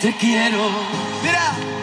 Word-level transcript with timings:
te 0.00 0.12
quiero. 0.14 0.70
Mira. 1.22 1.77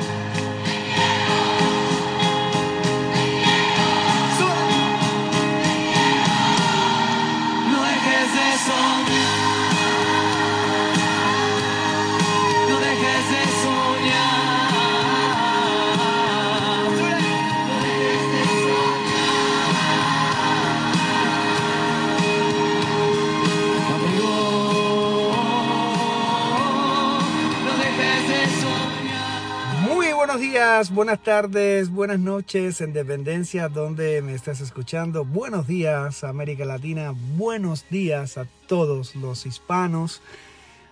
Buenas 30.91 31.23
tardes, 31.23 31.89
buenas 31.89 32.19
noches 32.19 32.81
en 32.81 32.91
Dependencia, 32.91 33.69
donde 33.69 34.21
me 34.21 34.33
estás 34.33 34.59
escuchando. 34.59 35.23
Buenos 35.23 35.67
días, 35.67 36.25
América 36.25 36.65
Latina. 36.65 37.13
Buenos 37.37 37.85
días 37.89 38.37
a 38.37 38.45
todos 38.67 39.15
los 39.15 39.45
hispanos, 39.45 40.21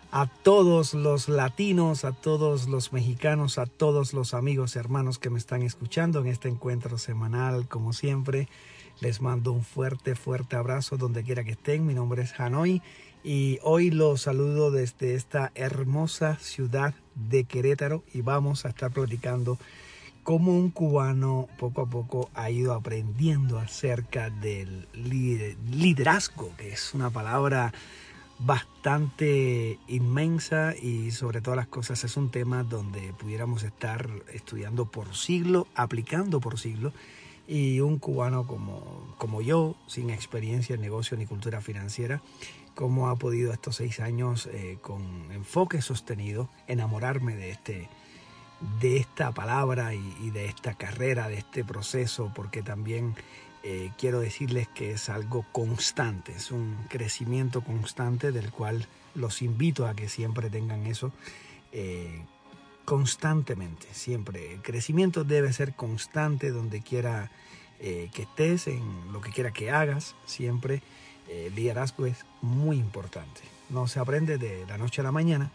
a 0.10 0.28
todos 0.28 0.94
los 0.94 1.28
latinos, 1.28 2.06
a 2.06 2.14
todos 2.14 2.70
los 2.70 2.94
mexicanos, 2.94 3.58
a 3.58 3.66
todos 3.66 4.14
los 4.14 4.34
amigos 4.34 4.78
y 4.78 4.80
hermanos 4.80 5.20
que 5.20 5.30
me 5.30 5.38
están 5.38 5.64
escuchando 5.64 6.22
en 6.22 6.28
este 6.28 6.48
encuentro 6.48 6.98
semanal, 6.98 7.68
como 7.68 7.92
siempre. 7.92 8.48
Les 9.02 9.20
mando 9.20 9.52
un 9.52 9.66
fuerte, 9.66 10.16
fuerte 10.16 10.56
abrazo 10.56 10.96
donde 10.96 11.24
quiera 11.24 11.44
que 11.44 11.52
estén. 11.52 11.86
Mi 11.86 11.94
nombre 11.94 12.22
es 12.24 12.40
Hanoi 12.40 12.82
y 13.24 13.60
hoy 13.64 13.90
los 13.90 14.22
saludo 14.22 14.72
desde 14.72 15.16
esta 15.16 15.52
hermosa 15.56 16.38
ciudad 16.40 16.94
de 17.16 17.46
Querétaro 17.46 18.04
y 18.14 18.22
vamos 18.22 18.66
a 18.66 18.70
estar 18.70 18.92
platicando 18.92 19.58
cómo 20.24 20.54
un 20.58 20.72
cubano 20.72 21.48
poco 21.58 21.82
a 21.82 21.86
poco 21.86 22.30
ha 22.34 22.50
ido 22.50 22.74
aprendiendo 22.74 23.60
acerca 23.60 24.30
del 24.30 24.88
lider- 24.94 25.58
liderazgo, 25.70 26.52
que 26.58 26.74
es 26.74 26.94
una 26.94 27.10
palabra 27.10 27.74
bastante 28.40 29.80
inmensa 29.88 30.76
y 30.76 31.12
sobre 31.12 31.40
todas 31.40 31.58
las 31.58 31.68
cosas 31.68 32.04
es 32.04 32.18
un 32.18 32.30
tema 32.30 32.64
donde 32.64 33.14
pudiéramos 33.14 33.64
estar 33.64 34.10
estudiando 34.34 34.86
por 34.86 35.16
siglo, 35.16 35.68
aplicando 35.76 36.42
por 36.42 36.60
siglo 36.60 36.92
y 37.48 37.80
un 37.82 38.00
cubano 38.00 38.48
como, 38.48 39.16
como 39.18 39.42
yo, 39.42 39.76
sin 39.88 40.10
experiencia 40.10 40.76
en 40.76 40.82
negocio 40.82 41.18
ni 41.18 41.26
cultura 41.26 41.62
financiera, 41.62 42.22
cómo 42.76 43.10
ha 43.10 43.16
podido 43.16 43.54
estos 43.54 43.78
seis 43.78 44.00
años 44.00 44.48
eh, 44.52 44.78
con 44.82 45.32
enfoque 45.32 45.82
sostenido 45.82 46.50
enamorarme 46.68 47.36
de 47.36 47.52
este 47.52 47.90
de 48.80 48.96
esta 48.96 49.34
palabra 49.34 49.94
y, 49.94 50.30
de 50.30 50.46
esta 50.46 50.74
carrera, 50.76 51.28
de 51.28 51.38
este 51.38 51.66
proceso, 51.66 52.32
porque 52.34 52.62
también 52.62 53.14
eh, 53.62 53.92
quiero 53.98 54.22
decirles 54.22 54.70
que 54.70 54.92
es 54.92 55.10
algo 55.10 55.46
constante, 55.52 56.32
es 56.32 56.50
un 56.50 56.78
crecimiento 56.88 57.60
constante 57.62 58.32
del 58.32 58.52
cual 58.52 58.88
los 59.16 59.42
invito 59.42 59.86
a 59.86 59.96
que 59.96 60.08
siempre 60.08 60.50
tengan 60.50 60.86
eso 60.86 61.12
eh, 61.74 62.22
constantemente, 62.86 63.86
siempre. 63.92 64.54
El 64.54 64.62
crecimiento 64.62 65.26
debe 65.26 65.52
ser 65.52 65.74
constante 65.74 66.52
donde 66.52 66.82
quiera 66.82 67.32
que 67.82 68.22
estés, 68.22 68.68
en 68.68 69.12
lo 69.12 69.20
que 69.20 69.32
quiera 69.32 69.52
que 69.52 69.70
hagas, 69.70 70.16
siempre. 70.26 70.82
Eh, 71.28 71.48
el 71.48 71.56
liderazgo 71.56 72.06
es 72.06 72.26
muy 72.42 72.78
importante. 72.78 73.42
No 73.70 73.88
se 73.88 74.00
aprende 74.00 74.38
de 74.38 74.66
la 74.68 74.78
noche 74.78 75.02
a 75.02 75.04
la 75.04 75.12
mañana 75.12 75.52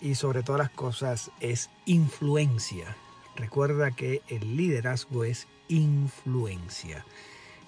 y 0.00 0.14
sobre 0.14 0.42
todas 0.42 0.60
las 0.60 0.70
cosas 0.70 1.30
es 1.40 1.70
influencia. 1.86 2.96
Recuerda 3.36 3.90
que 3.90 4.22
el 4.28 4.56
liderazgo 4.56 5.24
es 5.24 5.46
influencia. 5.68 7.04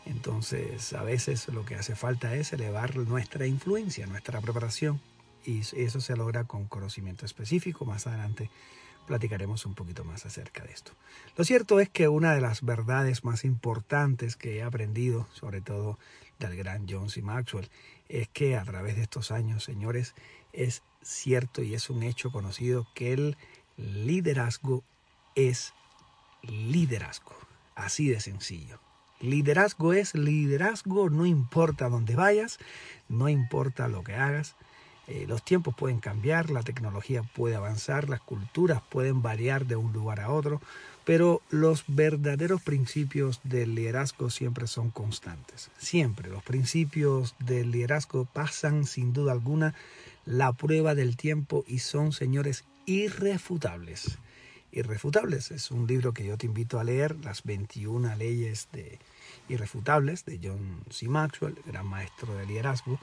Entonces, 0.06 0.92
a 0.92 1.02
veces 1.02 1.48
lo 1.48 1.64
que 1.64 1.76
hace 1.76 1.94
falta 1.94 2.34
es 2.34 2.52
elevar 2.52 2.96
nuestra 2.96 3.46
influencia, 3.46 4.06
nuestra 4.06 4.40
preparación. 4.40 5.00
Y 5.44 5.60
eso 5.60 6.00
se 6.00 6.16
logra 6.16 6.44
con 6.44 6.66
conocimiento 6.66 7.24
específico. 7.24 7.84
Más 7.84 8.06
adelante 8.06 8.50
platicaremos 9.10 9.66
un 9.66 9.74
poquito 9.74 10.04
más 10.04 10.24
acerca 10.24 10.62
de 10.62 10.70
esto. 10.70 10.92
Lo 11.36 11.42
cierto 11.42 11.80
es 11.80 11.88
que 11.88 12.06
una 12.06 12.32
de 12.32 12.40
las 12.40 12.62
verdades 12.62 13.24
más 13.24 13.44
importantes 13.44 14.36
que 14.36 14.58
he 14.58 14.62
aprendido, 14.62 15.26
sobre 15.32 15.60
todo 15.60 15.98
del 16.38 16.56
gran 16.56 16.86
John 16.88 17.10
C. 17.10 17.20
Maxwell, 17.20 17.68
es 18.08 18.28
que 18.28 18.56
a 18.56 18.62
través 18.62 18.94
de 18.94 19.02
estos 19.02 19.32
años, 19.32 19.64
señores, 19.64 20.14
es 20.52 20.84
cierto 21.02 21.60
y 21.60 21.74
es 21.74 21.90
un 21.90 22.04
hecho 22.04 22.30
conocido 22.30 22.86
que 22.94 23.12
el 23.12 23.36
liderazgo 23.76 24.84
es 25.34 25.74
liderazgo. 26.42 27.34
Así 27.74 28.10
de 28.10 28.20
sencillo. 28.20 28.78
Liderazgo 29.18 29.92
es 29.92 30.14
liderazgo, 30.14 31.10
no 31.10 31.26
importa 31.26 31.88
dónde 31.88 32.14
vayas, 32.14 32.58
no 33.08 33.28
importa 33.28 33.88
lo 33.88 34.04
que 34.04 34.14
hagas. 34.14 34.54
Eh, 35.10 35.26
los 35.26 35.42
tiempos 35.42 35.74
pueden 35.74 35.98
cambiar, 35.98 36.50
la 36.50 36.62
tecnología 36.62 37.24
puede 37.24 37.56
avanzar, 37.56 38.08
las 38.08 38.20
culturas 38.20 38.80
pueden 38.88 39.22
variar 39.22 39.66
de 39.66 39.74
un 39.74 39.92
lugar 39.92 40.20
a 40.20 40.30
otro, 40.30 40.62
pero 41.04 41.42
los 41.50 41.82
verdaderos 41.88 42.62
principios 42.62 43.40
del 43.42 43.74
liderazgo 43.74 44.30
siempre 44.30 44.68
son 44.68 44.90
constantes. 44.90 45.72
Siempre 45.78 46.30
los 46.30 46.44
principios 46.44 47.34
del 47.40 47.72
liderazgo 47.72 48.24
pasan 48.24 48.86
sin 48.86 49.12
duda 49.12 49.32
alguna 49.32 49.74
la 50.26 50.52
prueba 50.52 50.94
del 50.94 51.16
tiempo 51.16 51.64
y 51.66 51.80
son, 51.80 52.12
señores, 52.12 52.62
irrefutables. 52.86 54.16
Irrefutables 54.70 55.50
es 55.50 55.72
un 55.72 55.88
libro 55.88 56.14
que 56.14 56.24
yo 56.24 56.38
te 56.38 56.46
invito 56.46 56.78
a 56.78 56.84
leer, 56.84 57.16
Las 57.24 57.42
21 57.42 58.14
leyes 58.14 58.68
de 58.72 59.00
irrefutables 59.48 60.24
de 60.24 60.38
John 60.40 60.84
C. 60.88 61.08
Maxwell, 61.08 61.56
gran 61.66 61.86
maestro 61.86 62.32
de 62.36 62.46
liderazgo. 62.46 63.00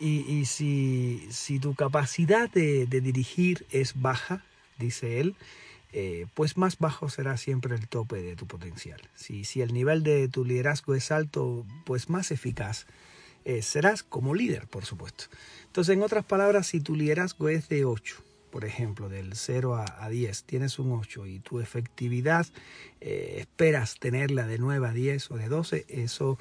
Y, 0.00 0.20
y 0.30 0.44
si, 0.44 1.26
si, 1.30 1.58
tu 1.58 1.74
capacidad 1.74 2.48
de, 2.50 2.86
de, 2.86 3.00
dirigir 3.00 3.66
es 3.70 4.00
baja, 4.00 4.44
dice 4.78 5.20
él, 5.20 5.34
eh, 5.92 6.26
pues 6.34 6.58
más 6.58 6.78
bajo 6.78 7.08
será 7.08 7.38
siempre 7.38 7.74
el 7.74 7.88
tope 7.88 8.16
de 8.22 8.36
tu 8.36 8.46
potencial. 8.46 9.00
Si, 9.14 9.44
si 9.44 9.62
el 9.62 9.72
nivel 9.72 10.02
de 10.02 10.28
tu 10.28 10.44
liderazgo 10.44 10.94
es 10.94 11.10
alto, 11.10 11.64
pues 11.84 12.10
más 12.10 12.30
eficaz 12.30 12.86
eh, 13.44 13.62
serás 13.62 14.02
como 14.02 14.34
líder, 14.34 14.66
por 14.66 14.84
supuesto. 14.84 15.24
Entonces, 15.66 15.94
en 15.94 16.02
otras 16.02 16.24
palabras, 16.24 16.66
si 16.66 16.80
tu 16.80 16.94
liderazgo 16.94 17.48
es 17.48 17.70
de 17.70 17.86
8, 17.86 18.22
por 18.50 18.66
ejemplo, 18.66 19.08
del 19.08 19.34
0 19.34 19.76
a, 19.76 20.04
a 20.04 20.10
10, 20.10 20.44
tienes 20.44 20.78
un 20.78 20.92
8 20.92 21.26
y 21.26 21.38
tu 21.40 21.60
efectividad 21.60 22.46
eh, 23.00 23.36
esperas 23.38 23.98
tenerla 23.98 24.46
de 24.46 24.58
9 24.58 24.88
a 24.88 24.92
10 24.92 25.30
o 25.30 25.36
de 25.36 25.48
12, 25.48 25.86
eso 25.88 26.38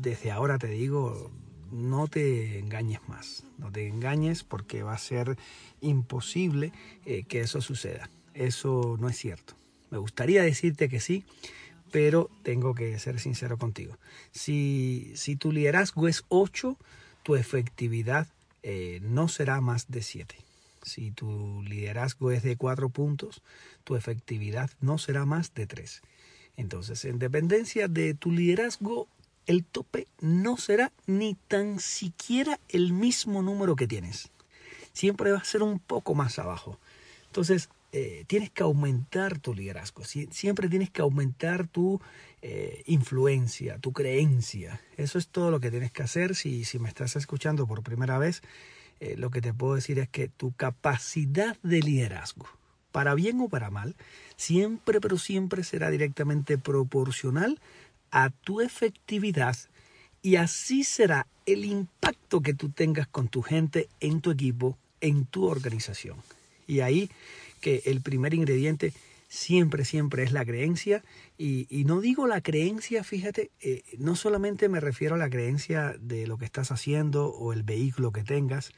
desde 0.00 0.30
ahora 0.30 0.58
te 0.58 0.68
digo, 0.68 1.30
no 1.70 2.08
te 2.08 2.58
engañes 2.58 3.00
más, 3.08 3.44
no 3.58 3.70
te 3.70 3.86
engañes 3.86 4.44
porque 4.44 4.82
va 4.82 4.94
a 4.94 4.98
ser 4.98 5.36
imposible 5.80 6.72
eh, 7.04 7.24
que 7.24 7.40
eso 7.40 7.60
suceda. 7.60 8.10
Eso 8.34 8.96
no 9.00 9.08
es 9.08 9.16
cierto. 9.16 9.54
Me 9.90 9.98
gustaría 9.98 10.42
decirte 10.42 10.88
que 10.88 11.00
sí, 11.00 11.24
pero 11.90 12.30
tengo 12.42 12.74
que 12.74 12.98
ser 12.98 13.20
sincero 13.20 13.58
contigo. 13.58 13.98
Si, 14.30 15.12
si 15.14 15.36
tu 15.36 15.52
liderazgo 15.52 16.08
es 16.08 16.24
8, 16.28 16.76
tu 17.22 17.36
efectividad 17.36 18.28
eh, 18.62 19.00
no 19.02 19.28
será 19.28 19.60
más 19.60 19.90
de 19.90 20.02
7. 20.02 20.36
Si 20.82 21.10
tu 21.10 21.62
liderazgo 21.62 22.30
es 22.30 22.42
de 22.42 22.56
4 22.56 22.88
puntos, 22.90 23.42
tu 23.84 23.96
efectividad 23.96 24.70
no 24.80 24.98
será 24.98 25.26
más 25.26 25.54
de 25.54 25.66
3. 25.66 26.02
Entonces, 26.56 27.04
en 27.04 27.18
dependencia 27.18 27.88
de 27.88 28.14
tu 28.14 28.32
liderazgo, 28.32 29.08
el 29.48 29.64
tope 29.64 30.06
no 30.20 30.58
será 30.58 30.92
ni 31.06 31.34
tan 31.48 31.80
siquiera 31.80 32.60
el 32.68 32.92
mismo 32.92 33.42
número 33.42 33.76
que 33.76 33.88
tienes. 33.88 34.30
Siempre 34.92 35.32
va 35.32 35.38
a 35.38 35.44
ser 35.44 35.62
un 35.62 35.78
poco 35.78 36.14
más 36.14 36.38
abajo. 36.38 36.78
Entonces, 37.26 37.70
eh, 37.92 38.24
tienes 38.26 38.50
que 38.50 38.62
aumentar 38.62 39.38
tu 39.38 39.54
liderazgo. 39.54 40.04
Sie 40.04 40.28
siempre 40.30 40.68
tienes 40.68 40.90
que 40.90 41.00
aumentar 41.00 41.66
tu 41.66 41.98
eh, 42.42 42.82
influencia, 42.86 43.78
tu 43.78 43.92
creencia. 43.94 44.82
Eso 44.98 45.18
es 45.18 45.28
todo 45.28 45.50
lo 45.50 45.60
que 45.60 45.70
tienes 45.70 45.92
que 45.92 46.02
hacer. 46.02 46.34
Si, 46.34 46.64
si 46.64 46.78
me 46.78 46.90
estás 46.90 47.16
escuchando 47.16 47.66
por 47.66 47.82
primera 47.82 48.18
vez, 48.18 48.42
eh, 49.00 49.14
lo 49.16 49.30
que 49.30 49.40
te 49.40 49.54
puedo 49.54 49.76
decir 49.76 49.98
es 49.98 50.10
que 50.10 50.28
tu 50.28 50.52
capacidad 50.52 51.56
de 51.62 51.80
liderazgo, 51.80 52.46
para 52.92 53.14
bien 53.14 53.40
o 53.40 53.48
para 53.48 53.70
mal, 53.70 53.96
siempre, 54.36 55.00
pero 55.00 55.16
siempre 55.16 55.64
será 55.64 55.88
directamente 55.90 56.58
proporcional 56.58 57.58
a 58.10 58.30
tu 58.30 58.60
efectividad 58.60 59.56
y 60.22 60.36
así 60.36 60.84
será 60.84 61.26
el 61.46 61.64
impacto 61.64 62.40
que 62.40 62.54
tú 62.54 62.70
tengas 62.70 63.06
con 63.08 63.28
tu 63.28 63.42
gente, 63.42 63.88
en 64.00 64.20
tu 64.20 64.30
equipo, 64.30 64.76
en 65.00 65.26
tu 65.26 65.46
organización. 65.46 66.18
Y 66.66 66.80
ahí 66.80 67.10
que 67.60 67.82
el 67.86 68.00
primer 68.00 68.34
ingrediente 68.34 68.92
siempre, 69.28 69.84
siempre 69.84 70.22
es 70.22 70.32
la 70.32 70.44
creencia. 70.44 71.04
Y, 71.36 71.66
y 71.70 71.84
no 71.84 72.00
digo 72.00 72.26
la 72.26 72.40
creencia, 72.40 73.04
fíjate, 73.04 73.50
eh, 73.60 73.82
no 73.98 74.16
solamente 74.16 74.68
me 74.68 74.80
refiero 74.80 75.14
a 75.14 75.18
la 75.18 75.30
creencia 75.30 75.94
de 76.00 76.26
lo 76.26 76.38
que 76.38 76.44
estás 76.44 76.72
haciendo 76.72 77.26
o 77.28 77.52
el 77.52 77.62
vehículo 77.62 78.12
que 78.12 78.24
tengas. 78.24 78.72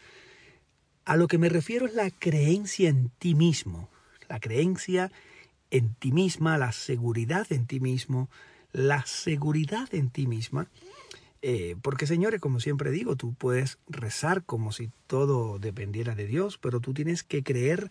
A 1.04 1.16
lo 1.16 1.26
que 1.28 1.38
me 1.38 1.48
refiero 1.48 1.86
es 1.86 1.94
la 1.94 2.10
creencia 2.10 2.88
en 2.88 3.10
ti 3.18 3.34
mismo, 3.34 3.88
la 4.28 4.38
creencia 4.38 5.10
en 5.70 5.94
ti 5.94 6.12
misma, 6.12 6.58
la 6.58 6.72
seguridad 6.72 7.46
en 7.50 7.66
ti 7.66 7.80
mismo, 7.80 8.28
la 8.72 9.04
seguridad 9.06 9.92
en 9.94 10.10
ti 10.10 10.26
misma. 10.26 10.68
Eh, 11.42 11.76
porque 11.80 12.06
señores, 12.06 12.40
como 12.40 12.60
siempre 12.60 12.90
digo, 12.90 13.16
tú 13.16 13.34
puedes 13.34 13.78
rezar 13.88 14.44
como 14.44 14.72
si 14.72 14.90
todo 15.06 15.58
dependiera 15.58 16.14
de 16.14 16.26
Dios, 16.26 16.58
pero 16.58 16.80
tú 16.80 16.92
tienes 16.92 17.22
que 17.22 17.42
creer 17.42 17.88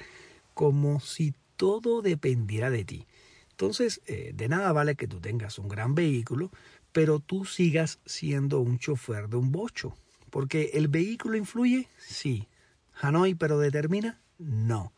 como 0.54 1.00
si 1.00 1.34
todo 1.56 2.02
dependiera 2.02 2.70
de 2.70 2.86
ti. 2.86 3.08
Entonces, 3.52 4.02
eh, 4.06 4.32
de 4.34 4.48
nada 4.48 4.72
vale 4.72 4.96
que 4.96 5.08
tú 5.08 5.20
tengas 5.20 5.60
un 5.60 5.68
gran 5.68 5.96
vehículo, 5.96 6.52
pero 6.92 7.20
tú 7.20 7.46
sigas 7.46 8.00
siendo 8.06 8.60
un 8.60 8.80
chofer 8.80 9.30
de 9.30 9.38
un 9.38 9.52
bocho. 9.52 9.96
Porque 10.30 10.72
el 10.74 10.88
vehículo 10.88 11.36
influye, 11.36 11.88
sí. 11.98 12.48
Hanoi, 12.94 13.36
pero 13.36 13.60
determina, 13.60 14.22
no. 14.38 14.94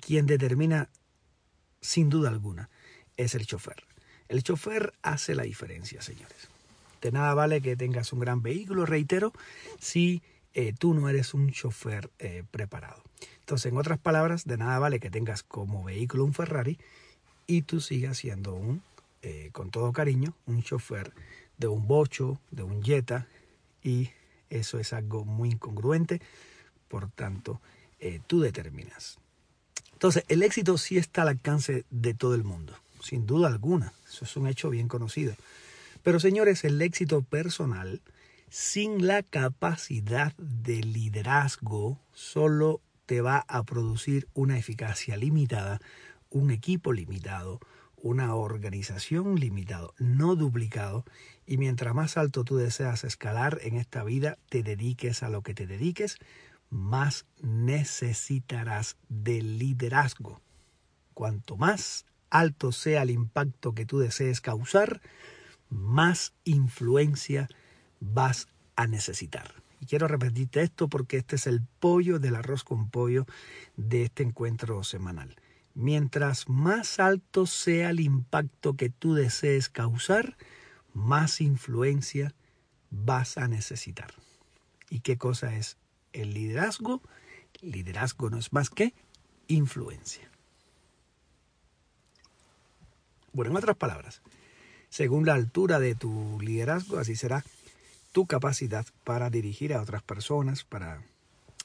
Quien 0.00 0.26
determina, 0.26 0.90
sin 1.80 2.10
duda 2.10 2.28
alguna, 2.28 2.70
es 3.16 3.34
el 3.34 3.46
chofer. 3.46 3.84
El 4.28 4.42
chofer 4.42 4.94
hace 5.02 5.34
la 5.34 5.42
diferencia, 5.42 6.00
señores. 6.00 6.48
De 7.02 7.12
nada 7.12 7.34
vale 7.34 7.60
que 7.60 7.76
tengas 7.76 8.12
un 8.12 8.20
gran 8.20 8.42
vehículo, 8.42 8.86
reitero, 8.86 9.32
si 9.78 10.22
eh, 10.54 10.72
tú 10.72 10.94
no 10.94 11.08
eres 11.08 11.34
un 11.34 11.50
chofer 11.50 12.10
eh, 12.18 12.44
preparado. 12.50 13.02
Entonces, 13.40 13.70
en 13.70 13.76
otras 13.76 13.98
palabras, 13.98 14.44
de 14.46 14.56
nada 14.56 14.78
vale 14.78 15.00
que 15.00 15.10
tengas 15.10 15.42
como 15.42 15.84
vehículo 15.84 16.24
un 16.24 16.32
Ferrari 16.32 16.78
y 17.46 17.62
tú 17.62 17.80
sigas 17.80 18.18
siendo 18.18 18.54
un, 18.54 18.82
eh, 19.22 19.50
con 19.52 19.70
todo 19.70 19.92
cariño, 19.92 20.34
un 20.46 20.62
chofer 20.62 21.12
de 21.58 21.66
un 21.66 21.86
bocho, 21.86 22.40
de 22.50 22.62
un 22.62 22.82
Jetta, 22.82 23.26
y 23.82 24.10
eso 24.48 24.78
es 24.78 24.92
algo 24.92 25.24
muy 25.24 25.50
incongruente, 25.50 26.22
por 26.88 27.10
tanto, 27.10 27.60
tú 28.26 28.40
determinas. 28.40 29.18
Entonces, 29.92 30.24
el 30.28 30.42
éxito 30.42 30.76
sí 30.78 30.98
está 30.98 31.22
al 31.22 31.28
alcance 31.28 31.84
de 31.90 32.14
todo 32.14 32.34
el 32.34 32.44
mundo, 32.44 32.74
sin 33.04 33.26
duda 33.26 33.48
alguna, 33.48 33.92
eso 34.08 34.24
es 34.24 34.36
un 34.36 34.46
hecho 34.46 34.70
bien 34.70 34.88
conocido. 34.88 35.34
Pero 36.02 36.20
señores, 36.20 36.64
el 36.64 36.80
éxito 36.82 37.22
personal 37.22 38.02
sin 38.50 39.06
la 39.06 39.22
capacidad 39.22 40.34
de 40.36 40.82
liderazgo 40.82 42.00
solo 42.12 42.80
te 43.06 43.20
va 43.20 43.44
a 43.48 43.62
producir 43.64 44.28
una 44.34 44.58
eficacia 44.58 45.16
limitada, 45.16 45.80
un 46.30 46.50
equipo 46.50 46.92
limitado, 46.92 47.60
una 47.96 48.34
organización 48.34 49.36
limitado, 49.36 49.94
no 49.98 50.36
duplicado, 50.36 51.04
y 51.46 51.56
mientras 51.56 51.94
más 51.94 52.16
alto 52.16 52.44
tú 52.44 52.56
deseas 52.56 53.04
escalar 53.04 53.58
en 53.62 53.76
esta 53.76 54.04
vida, 54.04 54.38
te 54.48 54.62
dediques 54.62 55.22
a 55.22 55.30
lo 55.30 55.42
que 55.42 55.54
te 55.54 55.66
dediques, 55.66 56.18
más 56.70 57.26
necesitarás 57.40 58.96
de 59.08 59.42
liderazgo. 59.42 60.40
Cuanto 61.14 61.56
más 61.56 62.04
alto 62.34 62.72
sea 62.72 63.02
el 63.02 63.10
impacto 63.10 63.74
que 63.74 63.86
tú 63.86 64.00
desees 64.00 64.40
causar, 64.40 65.00
más 65.70 66.34
influencia 66.42 67.48
vas 68.00 68.48
a 68.74 68.88
necesitar. 68.88 69.62
Y 69.80 69.86
quiero 69.86 70.08
repetirte 70.08 70.62
esto 70.62 70.88
porque 70.88 71.16
este 71.18 71.36
es 71.36 71.46
el 71.46 71.62
pollo 71.78 72.18
del 72.18 72.34
arroz 72.34 72.64
con 72.64 72.90
pollo 72.90 73.24
de 73.76 74.02
este 74.02 74.24
encuentro 74.24 74.82
semanal. 74.82 75.36
Mientras 75.74 76.48
más 76.48 76.98
alto 76.98 77.46
sea 77.46 77.90
el 77.90 78.00
impacto 78.00 78.74
que 78.74 78.90
tú 78.90 79.14
desees 79.14 79.68
causar, 79.68 80.36
más 80.92 81.40
influencia 81.40 82.34
vas 82.90 83.38
a 83.38 83.46
necesitar. 83.46 84.12
¿Y 84.90 85.00
qué 85.00 85.18
cosa 85.18 85.54
es 85.54 85.76
el 86.12 86.34
liderazgo? 86.34 87.00
Liderazgo 87.60 88.28
no 88.28 88.38
es 88.38 88.52
más 88.52 88.70
que 88.70 88.92
influencia. 89.46 90.33
Bueno, 93.34 93.50
en 93.50 93.56
otras 93.56 93.76
palabras, 93.76 94.22
según 94.88 95.26
la 95.26 95.34
altura 95.34 95.80
de 95.80 95.96
tu 95.96 96.38
liderazgo, 96.40 96.98
así 96.98 97.16
será 97.16 97.44
tu 98.12 98.26
capacidad 98.26 98.86
para 99.02 99.28
dirigir 99.28 99.74
a 99.74 99.82
otras 99.82 100.04
personas, 100.04 100.62
para 100.62 101.02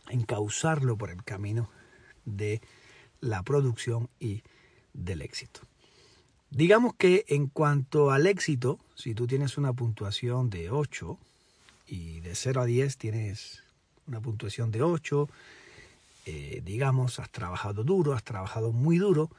encauzarlo 0.10 0.98
por 0.98 1.12
el 1.12 1.24
camino 1.24 1.69
de 2.25 2.60
la 3.21 3.44
producción 3.44 4.10
y 4.19 4.42
del 4.94 5.21
éxito. 5.21 5.62
Digamos 6.50 6.95
que 6.95 7.24
en 7.27 7.45
cuanto 7.45 8.10
al 8.10 8.25
éxito, 8.25 8.80
si 8.95 9.13
tú 9.13 9.27
tienes 9.27 9.60
una 9.60 9.72
puntuación 9.72 10.50
de 10.50 10.72
8 10.72 11.19
y 11.86 12.22
de 12.22 12.33
0 12.33 12.62
a 12.62 12.65
10 12.65 12.98
tienes 12.98 13.63
una 14.07 14.19
puntuación 14.19 14.72
de 14.72 14.81
8, 14.81 15.30
eh, 16.25 16.62
digamos, 16.65 17.19
has 17.19 17.30
trabajado 17.30 17.83
duro, 17.83 18.13
has 18.13 18.24
trabajado 18.24 18.72
muy 18.72 18.98
duro, 18.98 19.30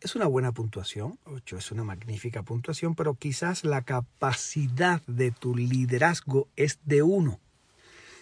es 0.00 0.14
una 0.16 0.26
buena 0.26 0.52
puntuación, 0.52 1.18
8 1.24 1.58
es 1.58 1.70
una 1.72 1.84
magnífica 1.84 2.42
puntuación, 2.42 2.94
pero 2.94 3.14
quizás 3.14 3.64
la 3.64 3.82
capacidad 3.82 5.02
de 5.06 5.30
tu 5.30 5.54
liderazgo 5.54 6.48
es 6.56 6.78
de 6.84 7.02
1. 7.02 7.32
O 7.32 7.38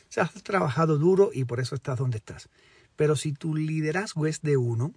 sea, 0.08 0.25
has 0.25 0.42
trabajado 0.42 0.98
duro 0.98 1.30
y 1.32 1.44
por 1.44 1.60
eso 1.60 1.75
estás 1.75 1.98
donde 1.98 2.19
estás. 2.19 2.48
Pero 2.96 3.14
si 3.14 3.32
tu 3.32 3.54
liderazgo 3.54 4.26
es 4.26 4.42
de 4.42 4.56
1, 4.56 4.92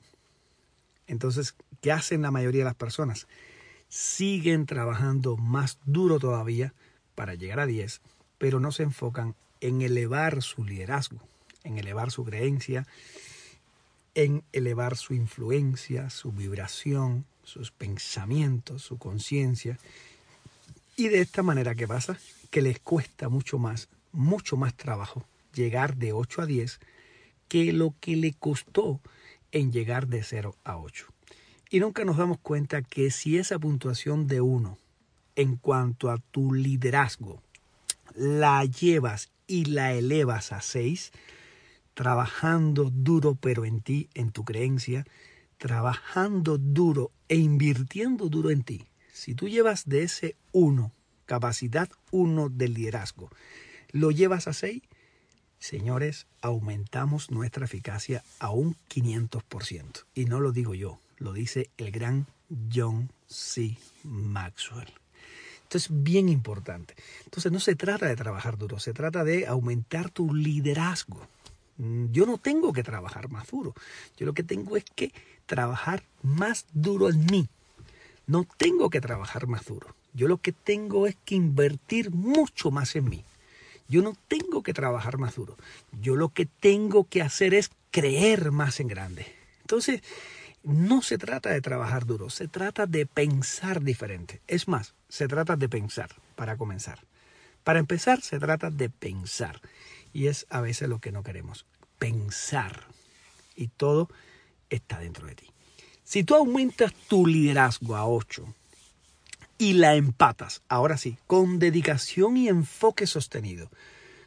entonces, 1.07 1.55
¿qué 1.81 1.91
hacen 1.91 2.21
la 2.23 2.31
mayoría 2.31 2.61
de 2.61 2.65
las 2.65 2.75
personas? 2.75 3.27
Siguen 3.89 4.65
trabajando 4.65 5.37
más 5.37 5.77
duro 5.85 6.17
todavía 6.17 6.73
para 7.13 7.35
llegar 7.35 7.59
a 7.59 7.67
10, 7.67 8.01
pero 8.37 8.59
no 8.59 8.71
se 8.71 8.83
enfocan 8.83 9.35
en 9.59 9.81
elevar 9.81 10.41
su 10.41 10.63
liderazgo, 10.63 11.19
en 11.63 11.77
elevar 11.77 12.09
su 12.09 12.23
creencia, 12.23 12.87
en 14.15 14.43
elevar 14.51 14.97
su 14.97 15.13
influencia, 15.13 16.09
su 16.09 16.31
vibración, 16.31 17.25
sus 17.43 17.71
pensamientos, 17.71 18.81
su 18.81 18.97
conciencia. 18.97 19.77
Y 20.95 21.07
de 21.09 21.21
esta 21.21 21.43
manera, 21.43 21.75
¿qué 21.75 21.87
pasa? 21.87 22.17
Que 22.49 22.61
les 22.61 22.79
cuesta 22.79 23.29
mucho 23.29 23.57
más, 23.57 23.89
mucho 24.11 24.57
más 24.57 24.75
trabajo 24.75 25.25
llegar 25.53 25.95
de 25.95 26.13
8 26.13 26.41
a 26.41 26.45
10 26.45 26.79
que 27.47 27.73
lo 27.73 27.93
que 27.99 28.15
le 28.15 28.33
costó 28.33 29.01
en 29.51 29.71
llegar 29.71 30.07
de 30.07 30.23
0 30.23 30.55
a 30.63 30.77
8. 30.77 31.07
Y 31.69 31.79
nunca 31.79 32.05
nos 32.05 32.17
damos 32.17 32.39
cuenta 32.39 32.81
que 32.81 33.11
si 33.11 33.37
esa 33.37 33.59
puntuación 33.59 34.27
de 34.27 34.41
1 34.41 34.77
en 35.35 35.55
cuanto 35.57 36.09
a 36.09 36.17
tu 36.17 36.53
liderazgo 36.53 37.41
la 38.15 38.63
llevas 38.65 39.31
y 39.47 39.65
la 39.65 39.93
elevas 39.93 40.51
a 40.51 40.61
6, 40.61 41.11
trabajando 41.93 42.89
duro 42.91 43.35
pero 43.35 43.65
en 43.65 43.81
ti, 43.81 44.09
en 44.13 44.31
tu 44.31 44.43
creencia, 44.43 45.05
trabajando 45.57 46.57
duro 46.57 47.12
e 47.27 47.36
invirtiendo 47.38 48.29
duro 48.29 48.50
en 48.50 48.63
ti. 48.63 48.88
Si 49.13 49.36
tú 49.36 49.48
llevas 49.48 49.88
de 49.88 50.03
ese 50.03 50.36
1, 50.51 50.91
capacidad 51.25 51.89
1 52.12 52.50
del 52.50 52.74
liderazgo, 52.74 53.29
lo 53.91 54.12
llevas 54.12 54.48
a 54.48 54.53
6, 54.53 54.81
señores, 55.60 56.25
aumentamos 56.41 57.29
nuestra 57.29 57.65
eficacia 57.65 58.24
a 58.39 58.50
un 58.50 58.75
500%. 58.89 60.05
Y 60.15 60.25
no 60.25 60.39
lo 60.39 60.51
digo 60.51 60.74
yo, 60.74 61.00
lo 61.17 61.33
dice 61.33 61.69
el 61.77 61.91
gran 61.91 62.25
John 62.74 63.12
C. 63.27 63.77
Maxwell. 64.03 64.91
Esto 65.63 65.77
es 65.77 66.03
bien 66.03 66.27
importante. 66.27 66.95
Entonces 67.24 67.51
no 67.51 67.60
se 67.60 67.75
trata 67.75 68.07
de 68.07 68.15
trabajar 68.15 68.57
duro, 68.57 68.79
se 68.79 68.93
trata 68.93 69.24
de 69.24 69.48
aumentar 69.48 70.10
tu 70.10 70.33
liderazgo. 70.33 71.27
Mm, 71.81 72.11
yo 72.11 72.27
no 72.27 72.38
tengo 72.38 72.73
que 72.73 72.83
trabajar 72.83 73.29
más 73.29 73.50
duro. 73.50 73.73
Yo 74.15 74.27
lo 74.27 74.33
que 74.33 74.43
tengo 74.43 74.77
es 74.77 74.85
que 74.95 75.11
trabajar 75.47 76.03
más 76.21 76.67
duro 76.73 77.09
en 77.09 77.25
mí. 77.25 77.50
No 78.27 78.45
tengo 78.57 78.91
que 78.91 79.01
trabajar 79.01 79.47
más 79.47 79.65
duro. 79.65 79.95
Yo 80.13 80.27
lo 80.27 80.38
que 80.38 80.51
tengo 80.51 81.07
es 81.07 81.17
que 81.25 81.33
invertir 81.35 82.11
mucho 82.11 82.69
más 82.69 82.95
en 82.95 83.09
mí. 83.09 83.23
Yo 83.89 84.03
no 84.03 84.15
tengo 84.27 84.61
que 84.61 84.73
trabajar 84.73 85.17
más 85.17 85.35
duro. 85.35 85.57
Yo 86.01 86.15
lo 86.15 86.29
que 86.29 86.45
tengo 86.45 87.05
que 87.05 87.23
hacer 87.23 87.55
es 87.55 87.71
creer 87.89 88.51
más 88.51 88.79
en 88.79 88.88
grande. 88.88 89.25
Entonces, 89.61 90.01
no 90.63 91.01
se 91.01 91.17
trata 91.17 91.50
de 91.50 91.61
trabajar 91.61 92.05
duro, 92.05 92.29
se 92.29 92.47
trata 92.47 92.85
de 92.85 93.07
pensar 93.07 93.81
diferente. 93.81 94.39
Es 94.47 94.67
más, 94.67 94.93
se 95.09 95.27
trata 95.27 95.55
de 95.55 95.67
pensar 95.67 96.09
para 96.35 96.57
comenzar. 96.57 97.00
Para 97.63 97.79
empezar, 97.79 98.21
se 98.21 98.38
trata 98.38 98.69
de 98.69 98.89
pensar. 98.89 99.59
Y 100.13 100.27
es 100.27 100.45
a 100.50 100.61
veces 100.61 100.88
lo 100.89 101.00
que 101.00 101.11
no 101.11 101.23
queremos, 101.23 101.65
pensar. 102.01 102.88
Y 103.55 103.67
todo 103.67 104.10
está 104.72 105.00
dentro 105.00 105.27
de 105.27 105.36
ti. 105.36 105.46
Si 106.03 106.24
tú 106.24 106.34
aumentas 106.34 106.93
tu 107.08 107.27
liderazgo 107.27 107.96
a 107.96 108.08
8 108.08 108.43
y 109.60 109.74
la 109.74 109.93
empatas, 109.93 110.63
ahora 110.67 110.98
sí, 110.98 111.20
con 111.27 111.60
dedicación 111.60 112.38
y 112.38 112.48
enfoque 112.48 113.05
sostenido, 113.05 113.70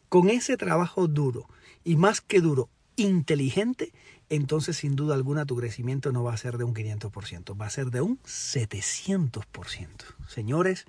con 0.08 0.30
ese 0.30 0.56
trabajo 0.56 1.08
duro 1.08 1.48
y 1.82 1.96
más 1.96 2.20
que 2.20 2.40
duro, 2.40 2.68
inteligente, 2.94 3.92
entonces 4.30 4.76
sin 4.76 4.94
duda 4.94 5.16
alguna 5.16 5.44
tu 5.44 5.56
crecimiento 5.56 6.12
no 6.12 6.22
va 6.22 6.32
a 6.32 6.36
ser 6.36 6.58
de 6.58 6.64
un 6.64 6.74
500%, 6.74 7.60
va 7.60 7.66
a 7.66 7.70
ser 7.70 7.90
de 7.90 8.02
un 8.02 8.18
700%. 8.20 9.88
Señores, 10.28 10.86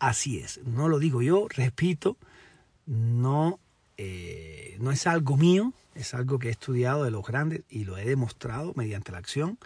así 0.00 0.40
es. 0.40 0.58
No 0.64 0.88
lo 0.88 0.98
digo 0.98 1.22
yo, 1.22 1.46
repito, 1.48 2.16
no 2.86 3.60
eh, 4.02 4.78
no 4.80 4.92
es 4.92 5.06
algo 5.06 5.36
mío, 5.36 5.74
Es 6.00 6.14
algo 6.14 6.38
que 6.38 6.48
he 6.48 6.50
estudiado 6.50 7.04
de 7.04 7.10
los 7.10 7.26
grandes 7.26 7.62
y 7.68 7.84
lo 7.84 7.98
he 7.98 8.04
demostrado 8.04 8.72
mediante 8.74 9.12
la 9.12 9.18
acción 9.18 9.58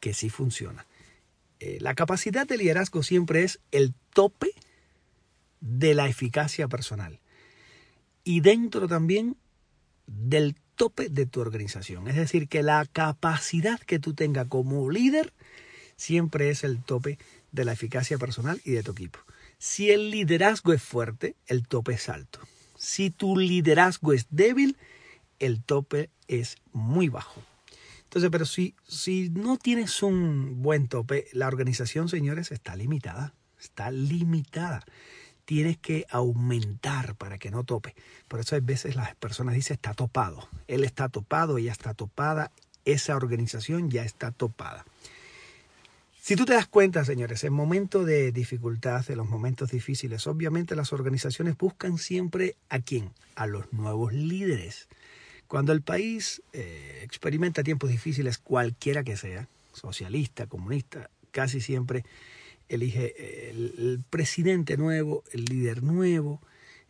que 0.00 0.14
sí 0.14 0.30
funciona. 0.30 0.86
Eh, 1.60 1.78
la 1.80 1.94
capacidad 1.94 2.46
de 2.46 2.56
liderazgo 2.56 3.02
siempre 3.02 3.42
es 3.42 3.60
el 3.72 3.94
tope 4.12 4.50
de 5.60 5.94
la 5.94 6.08
eficacia 6.08 6.68
personal 6.68 7.18
y 8.22 8.40
dentro 8.40 8.86
también 8.88 9.36
del 10.06 10.54
tope 10.76 11.08
de 11.08 11.26
tu 11.26 11.40
organización. 11.40 12.08
Es 12.08 12.16
decir, 12.16 12.48
que 12.48 12.62
la 12.62 12.86
capacidad 12.86 13.80
que 13.80 13.98
tú 13.98 14.14
tengas 14.14 14.46
como 14.48 14.90
líder 14.90 15.32
siempre 15.96 16.50
es 16.50 16.62
el 16.62 16.82
tope 16.82 17.18
de 17.52 17.64
la 17.64 17.72
eficacia 17.72 18.18
personal 18.18 18.60
y 18.64 18.72
de 18.72 18.82
tu 18.82 18.92
equipo. 18.92 19.18
Si 19.58 19.90
el 19.90 20.10
liderazgo 20.10 20.72
es 20.72 20.82
fuerte, 20.82 21.34
el 21.46 21.66
tope 21.66 21.94
es 21.94 22.08
alto. 22.08 22.40
Si 22.76 23.10
tu 23.10 23.36
liderazgo 23.36 24.12
es 24.12 24.26
débil, 24.30 24.76
el 25.38 25.62
tope 25.62 26.10
es 26.26 26.56
muy 26.72 27.08
bajo. 27.08 27.42
Entonces, 28.04 28.30
pero 28.30 28.46
si, 28.46 28.74
si 28.86 29.28
no 29.30 29.58
tienes 29.58 30.02
un 30.02 30.62
buen 30.62 30.88
tope, 30.88 31.26
la 31.32 31.46
organización, 31.46 32.08
señores, 32.08 32.52
está 32.52 32.74
limitada. 32.74 33.34
Está 33.60 33.90
limitada. 33.90 34.84
Tienes 35.44 35.78
que 35.78 36.06
aumentar 36.10 37.16
para 37.16 37.38
que 37.38 37.50
no 37.50 37.64
tope. 37.64 37.94
Por 38.26 38.40
eso 38.40 38.54
hay 38.54 38.60
veces 38.60 38.96
las 38.96 39.14
personas 39.16 39.54
dicen 39.54 39.74
está 39.74 39.94
topado. 39.94 40.48
Él 40.68 40.84
está 40.84 41.08
topado, 41.08 41.58
ella 41.58 41.72
está 41.72 41.94
topada, 41.94 42.50
esa 42.84 43.16
organización 43.16 43.90
ya 43.90 44.04
está 44.04 44.30
topada. 44.30 44.84
Si 46.20 46.36
tú 46.36 46.44
te 46.44 46.52
das 46.52 46.66
cuenta, 46.66 47.04
señores, 47.04 47.42
en 47.44 47.54
momentos 47.54 48.04
de 48.04 48.32
dificultad, 48.32 49.10
en 49.10 49.16
los 49.16 49.28
momentos 49.28 49.70
difíciles, 49.70 50.26
obviamente 50.26 50.76
las 50.76 50.92
organizaciones 50.92 51.56
buscan 51.56 51.96
siempre 51.96 52.56
a 52.68 52.80
quién? 52.80 53.12
A 53.34 53.46
los 53.46 53.72
nuevos 53.72 54.12
líderes. 54.12 54.88
Cuando 55.48 55.72
el 55.72 55.80
país 55.80 56.42
eh, 56.52 57.00
experimenta 57.02 57.62
tiempos 57.62 57.88
difíciles, 57.88 58.36
cualquiera 58.36 59.02
que 59.02 59.16
sea, 59.16 59.48
socialista, 59.72 60.46
comunista, 60.46 61.08
casi 61.30 61.62
siempre 61.62 62.04
elige 62.68 63.48
el, 63.48 63.74
el 63.78 64.04
presidente 64.10 64.76
nuevo, 64.76 65.24
el 65.32 65.46
líder 65.46 65.82
nuevo. 65.82 66.42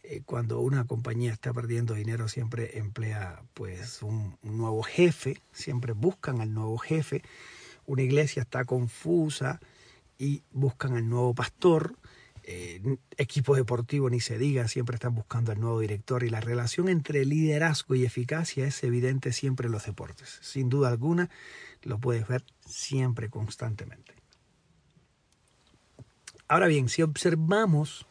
Eh, 0.03 0.23
cuando 0.27 0.59
una 0.61 0.85
compañía 0.85 1.33
está 1.33 1.53
perdiendo 1.53 1.95
dinero, 1.95 2.27
siempre 2.27 2.79
emplea 2.79 3.43
pues 3.55 4.03
un 4.03 4.37
nuevo 4.43 4.83
jefe, 4.83 5.41
siempre 5.53 5.93
buscan 5.93 6.41
al 6.41 6.53
nuevo 6.53 6.79
jefe. 6.79 7.23
Una 7.87 8.03
iglesia 8.03 8.43
está 8.43 8.65
confusa 8.65 9.61
y 10.19 10.43
buscan 10.51 10.97
al 10.97 11.09
nuevo 11.09 11.33
pastor 11.33 11.95
eh, 12.51 12.81
equipos 13.19 13.59
deportivos 13.59 14.11
ni 14.11 14.21
se 14.21 14.39
diga, 14.39 14.69
siempre 14.69 14.95
están 14.95 15.15
buscando 15.15 15.53
al 15.53 15.61
nuevo 15.61 15.81
director 15.81 16.25
y 16.25 16.31
la 16.31 16.41
relación 16.41 16.89
entre 16.89 17.27
liderazgo 17.27 17.95
y 17.95 18.07
eficacia 18.07 18.67
es 18.67 18.83
evidente 18.85 19.35
siempre 19.35 19.67
en 19.67 19.73
los 19.73 19.85
deportes. 19.85 20.39
Sin 20.41 20.71
duda 20.71 20.89
alguna, 20.89 21.29
lo 21.83 21.99
puedes 21.99 22.27
ver 22.27 22.47
siempre, 22.65 23.29
constantemente. 23.29 24.15
Ahora 26.49 26.69
bien, 26.69 26.89
si 26.89 27.03
observamos, 27.03 28.07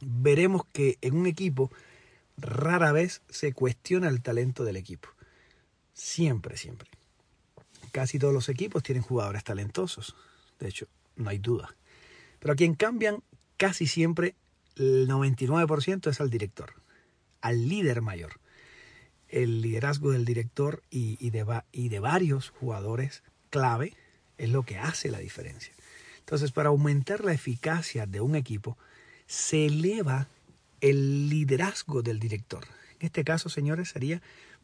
veremos 0.00 0.62
que 0.72 0.98
en 1.00 1.16
un 1.16 1.26
equipo 1.26 1.72
rara 2.36 2.92
vez 2.92 3.20
se 3.28 3.52
cuestiona 3.52 4.06
el 4.06 4.22
talento 4.22 4.62
del 4.62 4.76
equipo. 4.76 5.08
Siempre, 5.92 6.56
siempre. 6.56 6.88
Casi 7.90 8.20
todos 8.20 8.32
los 8.32 8.48
equipos 8.48 8.84
tienen 8.84 9.02
jugadores 9.02 9.42
talentosos. 9.42 10.14
De 10.60 10.68
hecho, 10.68 10.86
no 11.16 11.30
hay 11.30 11.38
duda. 11.38 11.74
Pero 12.38 12.52
a 12.52 12.56
quien 12.56 12.76
cambian 12.76 13.24
casi 13.56 13.86
siempre 13.86 14.34
el 14.76 15.08
99% 15.08 16.10
es 16.10 16.20
al 16.20 16.30
director, 16.30 16.74
al 17.40 17.68
líder 17.68 18.02
mayor. 18.02 18.40
El 19.28 19.62
liderazgo 19.62 20.12
del 20.12 20.24
director 20.24 20.82
y, 20.90 21.30
de, 21.30 21.62
de 21.72 22.00
varios 22.00 22.50
jugadores 22.50 23.22
clave 23.50 23.94
es 24.38 24.50
lo 24.50 24.62
que 24.64 24.78
hace 24.78 25.10
la 25.10 25.18
diferencia. 25.18 25.72
Entonces, 26.20 26.52
para 26.52 26.68
aumentar 26.68 27.24
la 27.24 27.32
eficacia 27.32 28.06
de 28.06 28.20
un 28.20 28.36
equipo, 28.36 28.76
se 29.26 29.66
eleva 29.66 30.28
el 30.80 31.28
liderazgo 31.28 32.02
del 32.02 32.20
director. 32.20 32.64
En 33.00 33.06
este 33.06 33.24
caso, 33.24 33.48
señores, 33.48 33.90
sería 33.90 34.22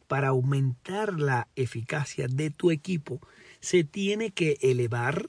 para 0.09 0.29
aumentar 0.29 1.19
la 1.19 1.49
eficacia 1.57 2.29
de 2.29 2.51
tu 2.51 2.71
equipo, 2.71 3.21
se 3.61 3.83
tiene 3.83 4.31
que 4.31 4.59
elevar 4.61 5.29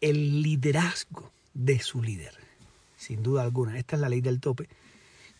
el 0.00 0.42
liderazgo 0.42 1.32
de 1.52 1.78
su 1.80 2.02
líder 2.02 2.43
sin 3.04 3.22
duda 3.22 3.42
alguna. 3.42 3.78
Esta 3.78 3.96
es 3.96 4.02
la 4.02 4.08
ley 4.08 4.20
del 4.20 4.40
tope. 4.40 4.68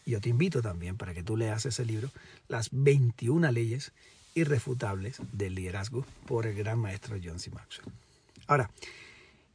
Yo 0.06 0.21
te 0.21 0.28
invito 0.28 0.61
también 0.61 0.97
para 0.97 1.14
que 1.14 1.23
tú 1.23 1.37
leas 1.37 1.64
ese 1.66 1.85
libro, 1.85 2.11
Las 2.49 2.68
21 2.73 3.50
leyes 3.52 3.92
irrefutables 4.35 5.21
del 5.33 5.54
liderazgo 5.54 6.04
por 6.26 6.47
el 6.47 6.54
gran 6.54 6.78
maestro 6.78 7.16
John 7.23 7.38
C. 7.38 7.50
Maxwell. 7.50 7.92
Ahora, 8.47 8.71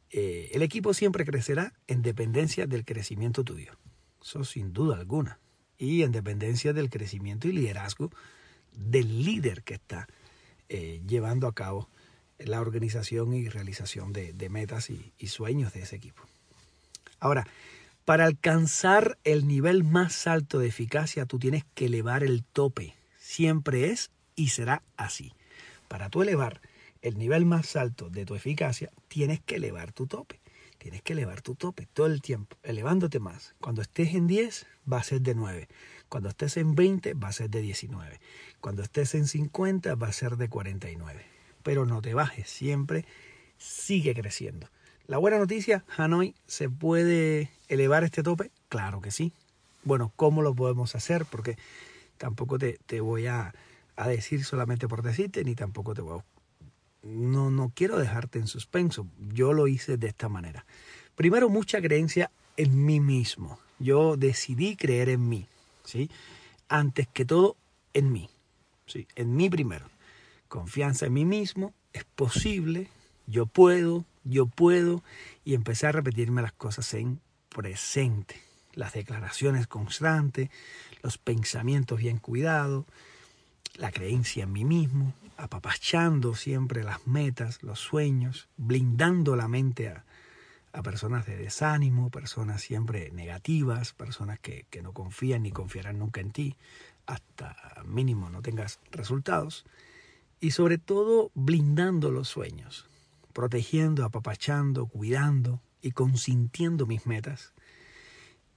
eh, 0.09 0.49
el 0.53 0.63
equipo 0.63 0.93
siempre 0.93 1.25
crecerá 1.25 1.73
en 1.87 2.01
dependencia 2.01 2.65
del 2.65 2.85
crecimiento 2.85 3.43
tuyo. 3.43 3.73
Eso 4.21 4.43
sin 4.43 4.73
duda 4.73 4.97
alguna. 4.97 5.39
Y 5.77 6.01
en 6.01 6.11
dependencia 6.11 6.73
del 6.73 6.89
crecimiento 6.89 7.47
y 7.47 7.53
liderazgo 7.53 8.09
del 8.73 9.23
líder 9.23 9.63
que 9.63 9.75
está 9.75 10.07
eh, 10.67 11.01
llevando 11.07 11.47
a 11.47 11.53
cabo 11.53 11.89
la 12.39 12.61
organización 12.61 13.33
y 13.33 13.49
realización 13.49 14.13
de, 14.13 14.33
de 14.33 14.49
metas 14.49 14.89
y, 14.89 15.13
y 15.17 15.27
sueños 15.27 15.73
de 15.73 15.83
ese 15.83 15.97
equipo. 15.97 16.23
Ahora, 17.19 17.45
para 18.09 18.25
alcanzar 18.25 19.19
el 19.23 19.45
nivel 19.45 19.83
más 19.83 20.25
alto 20.25 20.57
de 20.57 20.65
eficacia, 20.65 21.27
tú 21.27 21.37
tienes 21.37 21.63
que 21.75 21.85
elevar 21.85 22.23
el 22.23 22.43
tope. 22.43 22.95
Siempre 23.19 23.91
es 23.91 24.09
y 24.35 24.47
será 24.47 24.81
así. 24.97 25.35
Para 25.87 26.09
tú 26.09 26.23
elevar 26.23 26.59
el 27.03 27.19
nivel 27.19 27.45
más 27.45 27.75
alto 27.75 28.09
de 28.09 28.25
tu 28.25 28.33
eficacia, 28.33 28.89
tienes 29.09 29.41
que 29.41 29.57
elevar 29.57 29.91
tu 29.91 30.07
tope. 30.07 30.41
Tienes 30.79 31.03
que 31.03 31.13
elevar 31.13 31.43
tu 31.43 31.53
tope 31.53 31.85
todo 31.85 32.07
el 32.07 32.23
tiempo, 32.23 32.57
elevándote 32.63 33.19
más. 33.19 33.53
Cuando 33.61 33.83
estés 33.83 34.15
en 34.15 34.25
10, 34.25 34.65
va 34.91 34.97
a 34.97 35.03
ser 35.03 35.21
de 35.21 35.35
9. 35.35 35.67
Cuando 36.09 36.29
estés 36.29 36.57
en 36.57 36.73
20, 36.73 37.13
va 37.13 37.27
a 37.27 37.33
ser 37.33 37.51
de 37.51 37.61
19. 37.61 38.19
Cuando 38.59 38.81
estés 38.81 39.13
en 39.13 39.27
50, 39.27 39.93
va 39.93 40.07
a 40.07 40.13
ser 40.13 40.35
de 40.37 40.49
49. 40.49 41.27
Pero 41.61 41.85
no 41.85 42.01
te 42.01 42.15
bajes, 42.15 42.49
siempre 42.49 43.05
sigue 43.59 44.15
creciendo. 44.15 44.67
La 45.09 45.17
buena 45.17 45.39
noticia, 45.39 45.83
Hanoi, 45.97 46.35
¿se 46.45 46.69
puede 46.69 47.49
elevar 47.67 48.03
este 48.03 48.21
tope? 48.21 48.51
Claro 48.69 49.01
que 49.01 49.09
sí. 49.09 49.33
Bueno, 49.83 50.13
¿cómo 50.15 50.43
lo 50.43 50.53
podemos 50.53 50.93
hacer? 50.93 51.25
Porque 51.25 51.57
tampoco 52.19 52.59
te, 52.59 53.01
voy 53.01 53.25
a, 53.25 53.55
a, 53.95 54.07
decir 54.07 54.45
solamente 54.45 54.87
por 54.87 55.01
decirte, 55.01 55.43
ni 55.43 55.55
tampoco 55.55 55.95
te 55.95 56.01
voy 56.01 56.19
a... 56.19 56.23
No, 57.01 57.49
no 57.49 57.71
quiero 57.73 57.97
dejarte 57.97 58.37
en 58.37 58.45
suspenso. 58.45 59.07
Yo 59.33 59.51
lo 59.53 59.67
hice 59.67 59.97
de 59.97 60.05
esta 60.05 60.29
manera. 60.29 60.63
Primero, 61.15 61.49
mucha 61.49 61.81
creencia 61.81 62.29
en 62.55 62.85
mí 62.85 62.99
mismo. 62.99 63.57
Yo 63.79 64.15
decidí 64.15 64.75
creer 64.75 65.09
en 65.09 65.27
mí, 65.27 65.47
¿sí? 65.85 66.11
Antes 66.67 67.07
que 67.07 67.25
todo, 67.25 67.57
en 67.95 68.11
mí, 68.11 68.29
¿sí? 68.85 69.07
En 69.15 69.35
mí 69.35 69.49
primero. 69.49 69.87
Confianza 70.47 71.07
en 71.07 71.13
mí 71.13 71.25
mismo, 71.25 71.73
es 71.93 72.03
posible, 72.03 72.89
yo 73.25 73.47
puedo, 73.47 74.05
yo 74.23 74.47
puedo, 74.47 75.03
y 75.43 75.53
empecé 75.53 75.87
a 75.87 75.91
repetirme 75.91 76.41
las 76.41 76.53
cosas 76.53 76.93
en 76.93 77.19
presente, 77.49 78.41
las 78.73 78.93
declaraciones 78.93 79.67
constantes, 79.67 80.49
los 81.01 81.17
pensamientos 81.17 81.99
bien 81.99 82.17
cuidados, 82.17 82.85
la 83.75 83.91
creencia 83.91 84.43
en 84.43 84.51
mí 84.51 84.65
mismo, 84.65 85.13
apapachando 85.37 86.35
siempre 86.35 86.83
las 86.83 87.07
metas, 87.07 87.63
los 87.63 87.79
sueños, 87.79 88.49
blindando 88.57 89.35
la 89.35 89.47
mente 89.47 89.89
a, 89.89 90.03
personas 90.83 91.25
de 91.25 91.35
desánimo, 91.35 92.09
personas 92.09 92.61
siempre 92.61 93.11
negativas, 93.11 93.91
personas 93.91 94.39
que, 94.39 94.65
que, 94.69 94.81
no 94.81 94.93
confían 94.93 95.43
ni 95.43 95.51
confiarán 95.51 95.99
nunca 95.99 96.21
en 96.21 96.31
ti, 96.31 96.55
hasta 97.05 97.83
mínimo 97.85 98.29
no 98.29 98.41
tengas 98.41 98.79
resultados, 98.91 99.65
y 100.39 100.51
sobre 100.51 100.77
todo 100.77 101.31
blindando 101.33 102.11
los 102.11 102.29
sueños, 102.29 102.87
protegiendo, 103.33 104.05
apapachando, 104.05 104.87
cuidando 104.87 105.61
y 105.81 105.91
consintiendo 105.91 106.85
mis 106.85 107.05
metas 107.05 107.53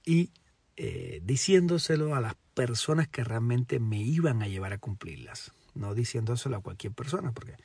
y 0.05 0.31
eh, 0.75 1.21
diciéndoselo 1.23 2.15
a 2.15 2.21
las 2.21 2.35
personas 2.53 3.07
que 3.07 3.23
realmente 3.23 3.79
me 3.79 4.01
iban 4.01 4.41
a 4.41 4.47
llevar 4.47 4.73
a 4.73 4.77
cumplirlas, 4.77 5.51
no 5.75 5.93
diciéndoselo 5.93 6.57
a 6.57 6.61
cualquier 6.61 6.93
persona, 6.93 7.31
porque 7.31 7.55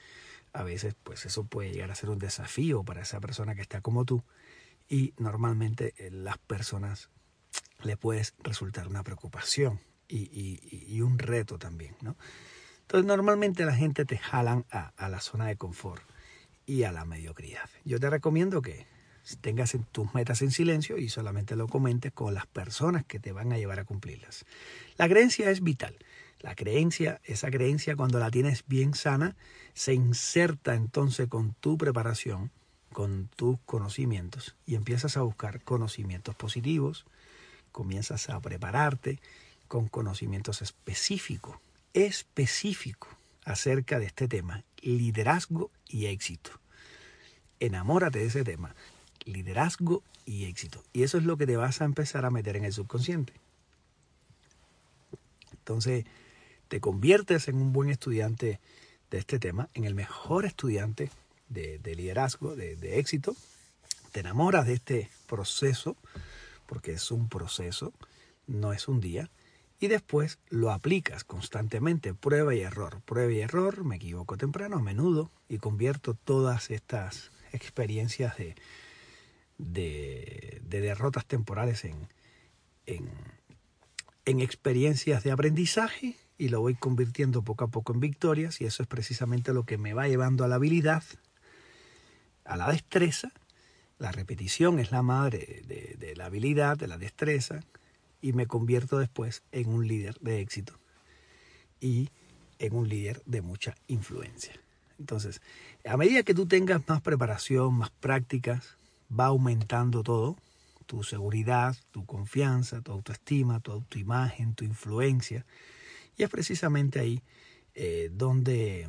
a 0.53 0.63
veces 0.63 0.95
pues 1.03 1.27
eso 1.27 1.45
puede 1.45 1.73
llegar 1.73 1.91
a 1.91 1.95
ser 1.95 2.11
un 2.11 2.19
desafío 2.19 2.85
para 2.85 3.03
esa 3.03 3.21
persona 3.21 3.55
que 3.55 3.63
está 3.63 3.81
como 3.81 4.05
tú 4.05 4.25
y 4.89 5.15
normalmente 5.19 5.95
eh, 5.99 6.11
las 6.11 6.39
personas 6.39 7.11
le 7.83 7.97
puedes 7.97 8.35
resultar 8.43 8.89
una 8.89 9.03
preocupación 9.03 9.81
y, 10.09 10.19
y, 10.19 10.87
y, 10.89 11.01
un 11.03 11.19
reto 11.19 11.59
también, 11.59 11.95
¿no? 12.01 12.17
Entonces 12.81 13.07
normalmente 13.07 13.67
la 13.67 13.75
gente 13.75 14.07
te 14.07 14.17
jalan 14.17 14.65
a, 14.71 14.95
a 14.97 15.09
la 15.11 15.21
zona 15.21 15.47
de 15.47 15.57
confort 15.57 16.03
y 16.69 16.85
a 16.85 16.93
la 16.93 17.07
mediocridad. 17.07 17.69
Yo 17.85 17.99
te 17.99 18.11
recomiendo 18.11 18.61
que 18.61 18.87
tengas 19.41 19.75
tus 19.91 20.15
metas 20.15 20.43
en 20.43 20.51
silencio 20.51 20.99
y 20.99 21.09
solamente 21.09 21.57
lo 21.57 21.67
comentes 21.67 22.13
con 22.13 22.35
las 22.35 22.47
personas 22.47 23.07
que 23.07 23.19
te 23.19 23.33
van 23.33 23.53
a 23.53 23.59
llevar 23.59 23.81
a 23.81 23.85
cumplirlas. 23.85 24.45
La 24.99 25.09
creencia 25.09 25.51
es 25.51 25.63
vital. 25.63 25.97
La 26.41 26.55
creencia, 26.55 27.21
esa 27.25 27.51
creencia 27.51 27.97
cuando 27.97 28.19
la 28.19 28.31
tienes 28.31 28.65
bien 28.69 28.93
sana, 28.93 29.35
se 29.73 29.95
inserta 29.95 30.75
entonces 30.75 31.27
con 31.27 31.55
tu 31.55 31.79
preparación, 31.79 32.51
con 32.93 33.31
tus 33.35 33.59
conocimientos 33.65 34.55
y 34.67 34.75
empiezas 34.75 35.17
a 35.17 35.23
buscar 35.23 35.63
conocimientos 35.63 36.35
positivos, 36.37 37.07
comienzas 37.73 38.29
a 38.29 38.41
prepararte 38.41 39.21
con 39.69 39.89
conocimientos 39.89 40.61
específicos, 40.61 41.57
específicos 41.95 43.11
acerca 43.45 43.99
de 43.99 44.07
este 44.07 44.29
tema, 44.29 44.65
liderazgo 44.83 45.71
y 45.89 46.07
éxito. 46.07 46.51
Enamórate 47.61 48.21
de 48.21 48.27
ese 48.27 48.45
tema, 48.45 48.75
liderazgo 49.25 50.03
y 50.25 50.45
éxito. 50.45 50.83
Y 50.93 51.03
eso 51.03 51.19
es 51.19 51.25
lo 51.25 51.37
que 51.37 51.47
te 51.47 51.57
vas 51.57 51.81
a 51.81 51.85
empezar 51.85 52.25
a 52.25 52.31
meter 52.31 52.57
en 52.57 52.65
el 52.65 52.73
subconsciente. 52.73 53.33
Entonces, 55.53 56.05
te 56.69 56.81
conviertes 56.81 57.49
en 57.49 57.57
un 57.57 57.73
buen 57.73 57.91
estudiante 57.91 58.61
de 59.11 59.19
este 59.19 59.39
tema, 59.39 59.69
en 59.75 59.85
el 59.85 59.95
mejor 59.95 60.45
estudiante 60.45 61.11
de, 61.49 61.79
de 61.79 61.95
liderazgo, 61.95 62.57
de, 62.57 62.77
de 62.77 62.99
éxito. 62.99 63.35
Te 64.13 64.21
enamoras 64.21 64.67
de 64.67 64.75
este 64.75 65.11
proceso, 65.27 65.97
porque 66.67 66.93
es 66.93 67.11
un 67.11 67.29
proceso, 67.29 67.93
no 68.47 68.73
es 68.73 68.89
un 68.89 69.01
día 69.01 69.31
y 69.81 69.87
después 69.87 70.39
lo 70.49 70.73
aplicas 70.73 71.25
constantemente, 71.25 72.15
prueba 72.15 72.55
y 72.55 72.61
error, 72.61 73.01
prueba 73.03 73.33
y 73.33 73.41
error, 73.41 73.85
me 73.85 73.97
equivoco 73.97 74.37
temprano, 74.37 74.77
a 74.77 74.83
menudo, 74.83 75.31
y 75.49 75.59
convierto 75.59 76.15
todas 76.15 76.71
estas 76.71 77.31
experiencias 77.53 78.37
de, 78.37 78.57
de, 79.59 80.61
de 80.65 80.81
derrotas 80.81 81.27
temporales 81.27 81.85
en, 81.85 82.09
en, 82.87 83.09
en 84.25 84.41
experiencias 84.41 85.23
de 85.23 85.31
aprendizaje 85.31 86.17
y 86.37 86.49
lo 86.49 86.61
voy 86.61 86.75
convirtiendo 86.75 87.43
poco 87.43 87.65
a 87.65 87.69
poco 87.69 87.93
en 87.93 88.01
victorias 88.01 88.61
y 88.61 88.65
eso 88.65 88.83
es 88.83 88.89
precisamente 88.89 89.53
lo 89.53 89.65
que 89.65 89.79
me 89.79 89.95
va 89.95 90.09
llevando 90.09 90.45
a 90.45 90.49
la 90.49 90.57
habilidad, 90.57 91.03
a 92.45 92.57
la 92.57 92.71
destreza. 92.71 93.33
La 93.99 94.13
repetición 94.13 94.79
es 94.79 94.93
la 94.93 95.03
madre 95.03 95.63
de 95.67 96.15
la 96.15 96.27
habilidad, 96.27 96.77
de 96.77 96.87
la 96.87 96.99
destreza, 96.99 97.65
y 98.21 98.33
me 98.33 98.47
convierto 98.47 98.99
después 98.99 99.43
en 99.53 99.69
un 99.69 99.87
líder 99.87 100.19
de 100.21 100.41
éxito 100.41 100.79
y 101.81 102.11
en 102.59 102.75
un 102.75 102.89
líder 102.89 103.23
de 103.25 103.43
mucha 103.43 103.75
influencia. 103.87 104.53
Entonces, 104.99 105.41
a 105.85 105.97
medida 105.97 106.25
que 106.25 106.35
tú 106.35 106.47
tengas 106.47 106.87
más 106.89 107.01
preparación, 107.01 107.75
más 107.75 107.91
prácticas, 107.91 108.77
va 109.09 109.27
aumentando 109.27 110.03
todo, 110.03 110.37
tu 110.87 111.05
seguridad, 111.05 111.77
tu 111.93 112.05
confianza, 112.05 112.81
tu 112.81 112.93
autoestima, 112.93 113.61
tu 113.61 113.73
autoimagen, 113.73 114.55
tu 114.55 114.65
influencia. 114.65 115.45
Y 116.17 116.25
es 116.25 116.31
precisamente 116.31 116.99
ahí 116.99 117.23
eh, 117.75 118.11
donde 118.13 118.89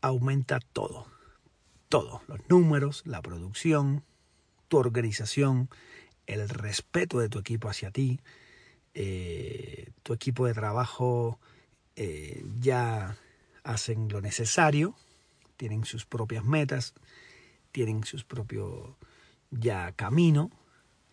aumenta 0.00 0.58
todo, 0.60 1.06
todo, 1.88 2.22
los 2.26 2.40
números, 2.48 3.02
la 3.06 3.22
producción, 3.22 4.02
tu 4.68 4.78
organización, 4.78 5.70
el 6.32 6.48
respeto 6.48 7.18
de 7.18 7.28
tu 7.28 7.38
equipo 7.38 7.68
hacia 7.68 7.90
ti, 7.90 8.20
eh, 8.94 9.90
tu 10.02 10.12
equipo 10.12 10.46
de 10.46 10.54
trabajo 10.54 11.38
eh, 11.96 12.44
ya 12.60 13.16
hacen 13.64 14.08
lo 14.08 14.20
necesario, 14.20 14.94
tienen 15.56 15.84
sus 15.84 16.04
propias 16.04 16.44
metas, 16.44 16.94
tienen 17.70 18.04
sus 18.04 18.24
propios 18.24 18.96
ya 19.50 19.92
camino, 19.92 20.50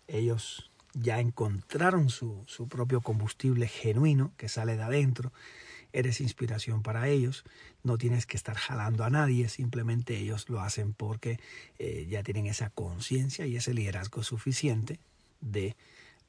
ellos 0.08 0.72
ya 0.94 1.20
encontraron 1.20 2.10
su, 2.10 2.44
su 2.48 2.68
propio 2.68 3.02
combustible 3.02 3.68
genuino 3.68 4.34
que 4.38 4.50
sale 4.50 4.76
de 4.76 4.84
adentro, 4.84 5.32
eres 5.94 6.22
inspiración 6.22 6.84
para 6.84 7.08
ellos, 7.08 7.44
no 7.84 7.98
tienes 7.98 8.26
que 8.26 8.38
estar 8.38 8.56
jalando 8.56 9.04
a 9.04 9.10
nadie, 9.10 9.50
simplemente 9.50 10.18
ellos 10.18 10.50
lo 10.50 10.62
hacen 10.62 10.94
porque 10.94 11.40
eh, 11.78 12.08
ya 12.10 12.24
tienen 12.24 12.46
esa 12.46 12.70
conciencia 12.70 13.46
y 13.46 13.56
ese 13.56 13.74
liderazgo 13.74 14.24
suficiente 14.24 15.00
de 15.42 15.76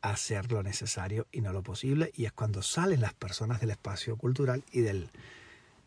hacer 0.02 0.50
lo 0.50 0.62
necesario 0.62 1.26
y 1.30 1.40
no 1.40 1.52
lo 1.52 1.62
posible, 1.62 2.10
y 2.14 2.24
es 2.24 2.32
cuando 2.32 2.62
salen 2.62 3.00
las 3.00 3.14
personas 3.14 3.60
del 3.60 3.70
espacio 3.70 4.16
cultural 4.16 4.64
y 4.72 4.80
del 4.80 5.10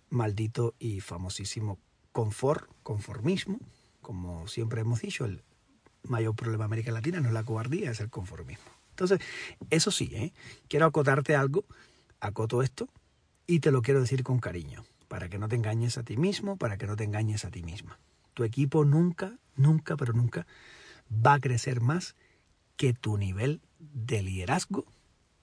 maldito 0.09 0.75
y 0.79 0.99
famosísimo 1.01 1.79
confort, 2.11 2.69
conformismo, 2.83 3.59
como 4.01 4.47
siempre 4.47 4.81
hemos 4.81 5.01
dicho, 5.01 5.25
el 5.25 5.41
mayor 6.03 6.35
problema 6.35 6.63
de 6.63 6.65
América 6.65 6.91
Latina 6.91 7.19
no 7.19 7.29
es 7.29 7.33
la 7.33 7.43
cobardía, 7.43 7.91
es 7.91 7.99
el 7.99 8.09
conformismo. 8.09 8.71
Entonces, 8.91 9.19
eso 9.71 9.89
sí, 9.89 10.11
¿eh? 10.13 10.33
quiero 10.67 10.85
acotarte 10.85 11.35
algo, 11.35 11.65
acoto 12.19 12.61
esto, 12.61 12.87
y 13.47 13.59
te 13.59 13.71
lo 13.71 13.81
quiero 13.81 14.01
decir 14.01 14.23
con 14.23 14.39
cariño, 14.39 14.83
para 15.07 15.29
que 15.29 15.39
no 15.39 15.47
te 15.47 15.55
engañes 15.55 15.97
a 15.97 16.03
ti 16.03 16.17
mismo, 16.17 16.57
para 16.57 16.77
que 16.77 16.85
no 16.85 16.95
te 16.95 17.03
engañes 17.03 17.45
a 17.45 17.49
ti 17.49 17.63
misma. 17.63 17.97
Tu 18.35 18.43
equipo 18.43 18.85
nunca, 18.85 19.37
nunca, 19.55 19.97
pero 19.97 20.13
nunca 20.13 20.45
va 21.11 21.33
a 21.33 21.39
crecer 21.39 21.81
más 21.81 22.15
que 22.77 22.93
tu 22.93 23.17
nivel 23.17 23.61
de 23.79 24.21
liderazgo 24.21 24.85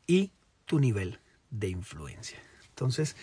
y 0.06 0.32
tu 0.66 0.78
nivel 0.78 1.18
de 1.50 1.68
influencia. 1.68 2.38
Entonces, 2.68 3.16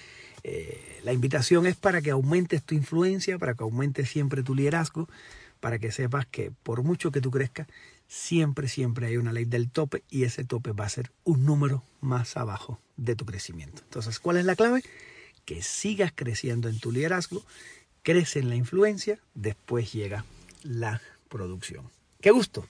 eh, 0.44 1.00
la 1.04 1.14
invitación 1.14 1.66
es 1.66 1.76
para 1.76 2.02
que 2.02 2.12
aumentes 2.12 2.64
tu 2.64 2.76
influencia, 2.76 3.40
para 3.40 3.56
que 3.56 3.64
aumentes 3.64 4.10
siempre 4.10 4.44
tu 4.44 4.54
liderazgo, 4.54 5.10
para 5.60 5.80
que 5.80 5.92
sepas 5.92 6.26
que 6.28 6.52
por 6.52 6.84
mucho 6.84 7.12
que 7.12 7.22
tú 7.22 7.32
crezcas, 7.32 7.68
siempre, 8.08 8.68
siempre 8.68 9.08
hay 9.08 9.18
una 9.18 9.34
ley 9.34 9.46
del 9.46 9.70
tope 9.70 10.04
y 10.10 10.24
ese 10.24 10.44
tope 10.44 10.72
va 10.72 10.86
a 10.86 10.90
ser 10.90 11.12
un 11.24 11.46
número 11.46 11.84
más 12.02 12.38
abajo 12.38 12.80
de 12.96 13.16
tu 13.16 13.26
crecimiento. 13.26 13.82
Entonces, 13.84 14.20
¿cuál 14.20 14.38
es 14.38 14.46
la 14.46 14.56
clave? 14.56 14.84
Que 15.46 15.62
sigas 15.62 16.12
creciendo 16.14 16.70
en 16.70 16.80
tu 16.80 16.92
liderazgo, 16.92 17.44
crece 18.04 18.40
en 18.40 18.50
la 18.50 18.56
influencia, 18.56 19.20
después 19.34 19.92
llega 19.92 20.26
la 20.64 21.02
producción. 21.30 21.90
¡Qué 22.22 22.32
gusto! 22.32 22.68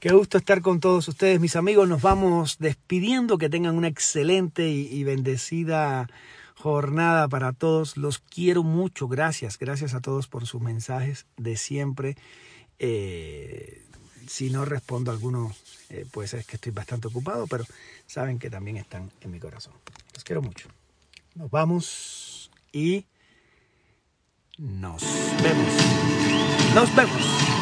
Qué 0.00 0.14
gusto 0.14 0.38
estar 0.38 0.62
con 0.62 0.80
todos 0.80 1.06
ustedes, 1.08 1.40
mis 1.40 1.56
amigos. 1.56 1.86
Nos 1.86 2.00
vamos 2.00 2.56
despidiendo. 2.58 3.36
Que 3.36 3.50
tengan 3.50 3.76
una 3.76 3.88
excelente 3.88 4.66
y, 4.70 5.04
bendecida 5.04 6.08
jornada 6.54 7.28
para 7.28 7.52
todos. 7.52 7.98
Los 7.98 8.18
quiero 8.18 8.62
mucho. 8.62 9.08
Gracias. 9.08 9.58
Gracias 9.58 9.92
a 9.92 10.00
todos 10.00 10.26
por 10.26 10.46
sus 10.46 10.62
mensajes 10.62 11.26
de 11.36 11.54
siempre. 11.58 12.16
Eh, 12.78 13.84
si 14.26 14.48
no 14.48 14.64
respondo 14.64 15.10
a 15.10 15.14
alguno, 15.14 15.54
eh, 15.90 16.06
pues 16.10 16.32
es 16.32 16.46
que 16.46 16.56
estoy 16.56 16.72
bastante 16.72 17.08
ocupado, 17.08 17.46
pero 17.46 17.66
saben 18.06 18.38
que 18.38 18.48
también 18.48 18.78
están 18.78 19.12
en 19.20 19.30
mi 19.30 19.38
corazón. 19.38 19.74
Los 20.14 20.24
quiero 20.24 20.40
mucho. 20.40 20.68
Nos 21.34 21.50
vamos 21.50 22.50
y 22.72 23.04
nos 24.56 25.02
vemos. 25.42 26.74
Nos 26.74 26.96
vemos. 26.96 27.59